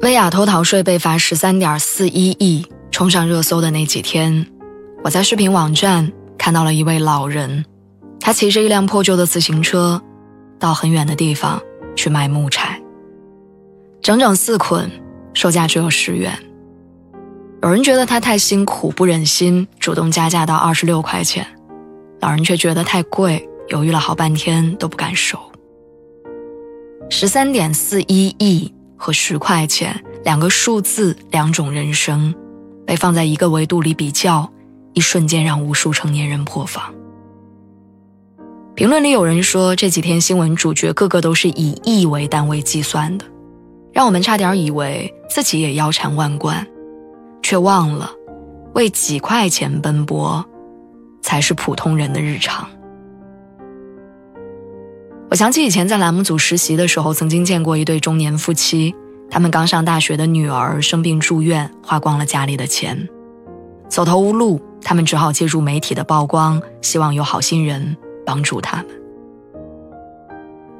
[0.00, 4.46] 薇娅偷逃税被罚十三点四一亿，冲上热搜的那几天，
[5.02, 7.64] 我在视频网站看到了一位老人，
[8.20, 10.00] 他骑着一辆破旧的自行车，
[10.56, 11.60] 到很远的地方
[11.96, 12.80] 去卖木柴，
[14.00, 14.88] 整整四捆，
[15.34, 16.32] 售价只有十元。
[17.60, 21.44] 有人觉得他太辛苦，不忍心主动加价到二十六块钱，
[22.20, 25.36] 老人却觉得太贵，犹豫了好半天都不敢收。
[27.10, 28.72] 十三点四一亿。
[28.98, 32.34] 和十块钱两个数字，两种人生，
[32.84, 34.50] 被放在一个维度里比较，
[34.92, 36.92] 一瞬间让无数成年人破防。
[38.74, 43.24] 评论里有人说，这几天新闻主角个个都是以亿为单位计算的，
[43.92, 46.66] 让我们差点以为自己也腰缠万贯，
[47.42, 48.10] 却忘了，
[48.74, 50.44] 为几块钱奔波，
[51.22, 52.68] 才是普通人的日常。
[55.30, 58.94] 我想起以前在栏目组实习的时候，曾经见过一对中年夫妻，
[59.30, 63.06] 他们刚上大学的女儿生病住院，花光了家里的钱，
[63.90, 68.86] 走投无路，他们只好借助媒体的曝光，希望有好心人帮助他们。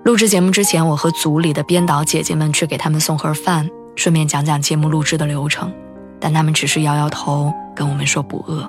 [0.04, 5.70] 录制节目之前，我和组里的编导姐姐们去给他们送盒饭，顺便讲讲节目录制的流程，
[6.18, 8.66] 但他们只是摇摇头，跟我们说不饿。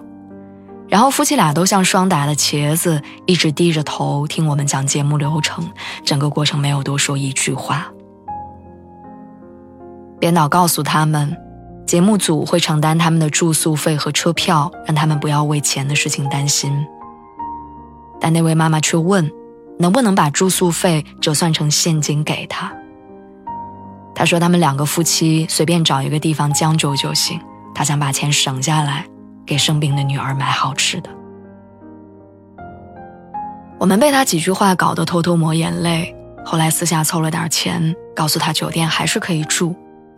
[0.89, 5.69] 然后夫妻俩都像霜打的茄子，一直低着头听我们讲节目流程，
[6.03, 7.87] 整个过程没有多说一句话。
[10.19, 11.37] 编导告诉他们，
[11.85, 16.73] 节目组会承担他们的住宿费和车票，让他们不要为钱的事情担心。
[18.19, 19.31] 但那位妈妈却问，
[19.77, 22.73] 能不能把住宿费折算成现金给他？
[24.13, 27.39] 他说他们两个夫妻随便找一个地方将就就行，
[27.73, 29.05] 他想把钱省下来。
[29.49, 31.09] 给生病的女儿买好吃的，
[33.79, 36.15] 我们被他几句话搞得偷偷抹眼泪。
[36.45, 39.75] 后来私下凑了点钱，告诉他酒店还是可以住，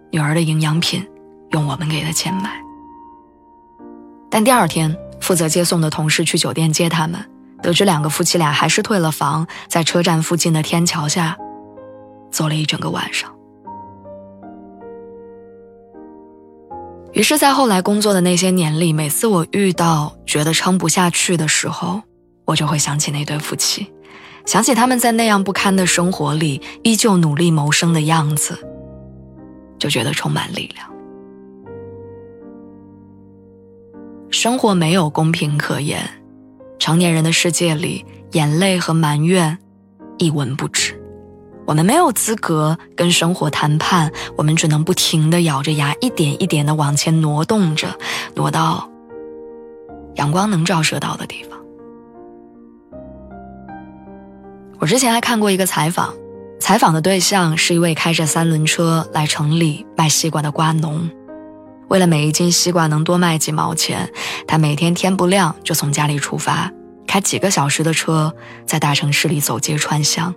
[0.09, 1.07] 女儿的营养品
[1.51, 2.51] 用我们给的钱买。
[4.29, 7.25] 但第二天，负责接送的同事去酒店接他们，
[7.61, 11.37] 得知两个夫妻俩还是退了房，在车站附近的天桥下
[12.29, 13.33] 坐了一整个晚上。
[17.13, 22.01] 于是，在后来工作的那些年里，每次我遇到觉得撑不下去的时候，
[22.45, 23.91] 我就会想起那对夫妻，
[24.45, 28.57] 想起他们在那样不堪的生活里依旧努力谋生的样子，
[29.77, 30.89] 就觉得充满力量。
[34.29, 36.09] 生活没有公平可言，
[36.79, 39.57] 成年人的世界里，眼泪和埋怨
[40.17, 40.97] 一文不值。
[41.71, 47.97] 我们没有资格跟生活谈判，我们只能不停地咬着牙，一点一点地往前挪动着，
[48.35, 48.89] 挪到
[50.15, 51.57] 阳光能照射到的地方。
[54.79, 56.13] 我之前还看过一个采访，
[56.59, 61.09] 采访的对象是一位开着三轮车来城里卖西瓜的瓜农，
[61.87, 64.11] 为了每一斤西瓜能多卖几毛钱，
[64.45, 66.69] 他每天天不亮就从家里出发，
[67.07, 70.35] 开几个小时的车，在大城市里走街串巷。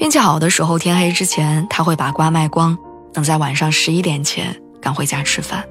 [0.00, 2.76] 运气好的时候，天黑之前他会把瓜卖光，
[3.12, 5.62] 能在晚上十一点前赶回家吃饭。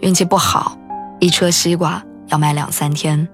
[0.00, 0.78] 运气不好，
[1.20, 3.28] 一车西瓜要卖两三天。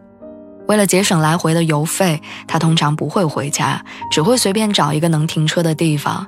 [0.67, 3.81] 为了节省来回的油费，他通常不会回家，
[4.11, 6.27] 只会随便找一个能停车的地方，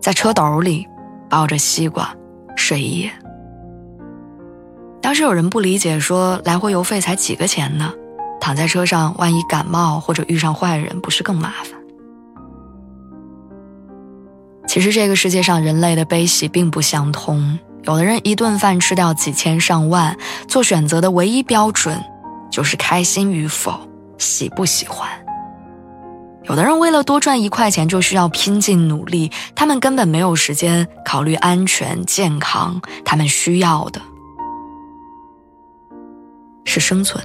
[0.00, 0.86] 在车斗里
[1.28, 2.14] 抱着西瓜
[2.54, 3.10] 睡一夜。
[5.02, 7.92] 当时有人不理解，说来回油费才几个钱呢？
[8.40, 11.83] 躺在车上，万一感冒或者遇上坏人，不是更麻烦？
[14.74, 20.18] 其实这个世界上人类的悲喜并不相通，有的人一顿饭吃掉几千上万，
[20.48, 21.96] 做选择的唯一标准
[22.50, 23.72] 就是开心与否、
[24.18, 25.08] 喜不喜欢。
[26.42, 34.02] 有的人为了多赚一块钱就需要拼尽努力，他们根本没有时间考虑安全健康，他们需要的
[36.64, 37.24] 是生存。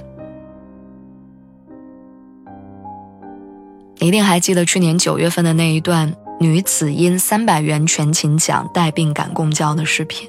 [3.98, 6.14] 你一定还记得去年九月份的那一段。
[6.42, 10.26] 女子因三百元全勤奖带病赶公交的视频，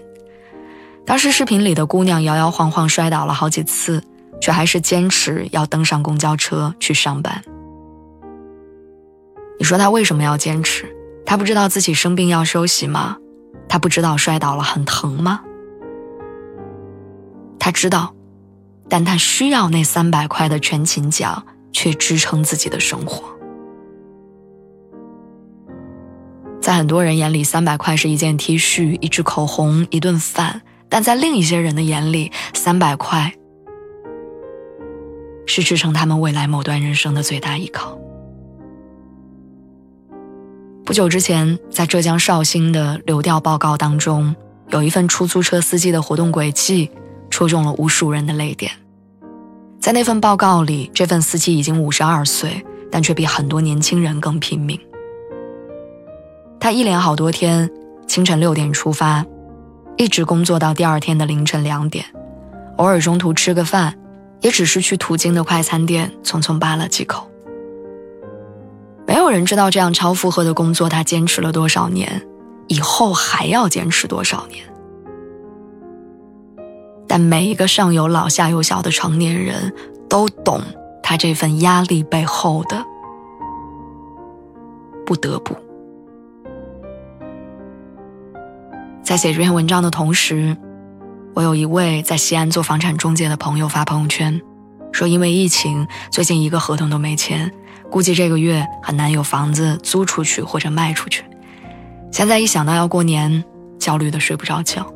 [1.06, 4.04] 当时视频里的姑娘摇摇晃晃摔倒了好几次，
[4.42, 7.42] 却还是坚持要登上公交车去上班。
[9.58, 10.94] 你说他为什么要坚持？
[11.26, 13.16] 他不知道自己生病要休息吗？
[13.70, 15.40] 他不知道摔倒了很疼吗？
[17.58, 18.14] 他知道，
[18.90, 21.42] 但他需要那三百块的全勤奖，
[21.72, 23.24] 去支撑自己的生活。
[26.72, 33.34] 在很多人眼里，三百块是一件 T 恤、一支口红、一顿饭；但在另一些人的眼里，三百块
[35.46, 38.00] 是支撑他们未来某段人生的最大依靠。
[40.86, 44.34] 不久之前，在浙江绍兴的流调报告当中，
[44.70, 46.90] 有一份出租车司机的活动轨迹，
[47.30, 48.72] 戳中了无数人的泪点。
[49.82, 54.80] 在那份报告里，这份司机已经五十二岁，但却比很多年轻人更拼命。
[56.62, 57.68] 他一连好多天，
[58.06, 59.26] 清晨六点出发，
[59.98, 62.06] 一直工作到第二天的凌晨两点，
[62.78, 63.98] 偶尔中途吃个饭，
[64.42, 67.28] 也只是去途经的快餐店匆匆扒了几口。
[69.08, 72.22] 没有人知道这样超负荷的工作他坚持了多少年，
[72.68, 74.64] 以后还要坚持多少年。
[77.08, 79.74] 但每一个上有老下有小的成年人
[80.08, 80.62] 都懂
[81.02, 82.86] 他这份压力背后的
[85.08, 85.56] 不得不。
[89.12, 90.56] 在写这篇文章的同时，
[91.34, 94.42] 我有一位在西安做房产中介的朋友发朋友圈，
[94.94, 97.52] 说因为疫情，最近一个合同都没签，
[97.90, 101.26] 估计这个月很难有房子租出去或者卖出去。
[102.10, 103.44] 现在一想到要过年，
[103.78, 104.90] 焦虑的睡不着觉。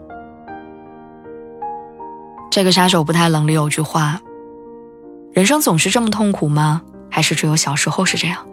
[2.49, 4.21] 这个杀手不太冷里有句话：
[5.33, 6.81] 人生总是这么痛苦吗？
[7.11, 8.47] 还是只有小时候是这样？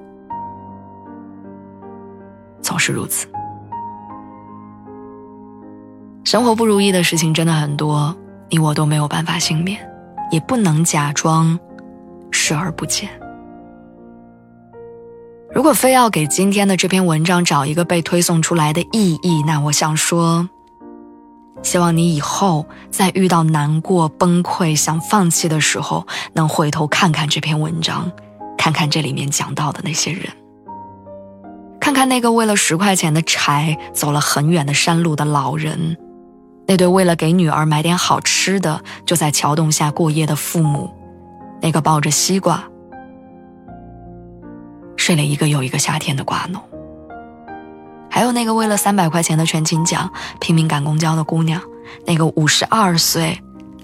[2.61, 3.29] 总是如此。
[6.25, 8.17] 生活不如意的事情真的很多，
[8.49, 9.79] 你我都没有办法幸免，
[10.31, 11.59] 也不能假装
[12.31, 13.09] 视而不见。
[15.53, 20.49] 如果非要给今天的这篇文章找一个被推送出来的意义，那我想说，
[21.63, 28.11] 希望你以后在遇到难过、崩溃、想放弃的时候，能回头看看这篇文章，
[28.57, 30.33] 看看这里面讲到的那些人，
[31.81, 35.99] 看看那个为了十块钱的柴走了很远的山路的老人。
[36.67, 40.91] 那对为了给女儿买点好吃的就在桥洞下过夜的父母，
[41.61, 42.64] 那个抱着西瓜
[44.97, 46.62] 睡了一个又一个夏天的瓜农，
[48.09, 50.11] 还有那个为了三百块钱的全勤奖
[50.41, 51.61] 拼命赶公交的姑娘，
[52.06, 53.38] 那个五十二岁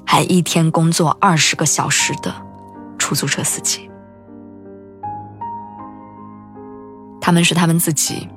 [0.06, 2.32] 还一天工作二十个小时的
[2.96, 3.90] 出租车司机，
[7.20, 8.28] 他们是他们自己，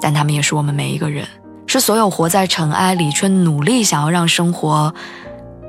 [0.00, 1.26] 但他们也是我们每一个人。
[1.68, 4.92] 是所有活在尘埃里却努力想要让生活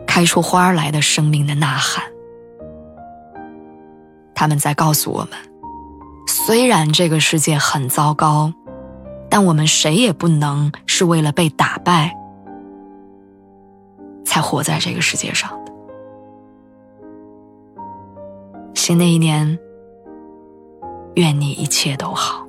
[0.07, 2.03] 开出花来的生命的呐喊。
[4.33, 5.31] 他们在告诉我们：
[6.25, 8.53] 虽然这个世界很糟糕，
[9.29, 12.15] 但我们谁也不能是为了被打败
[14.23, 15.73] 才活在这个世界上的。
[18.73, 19.59] 新的一年，
[21.15, 22.48] 愿你一切都好。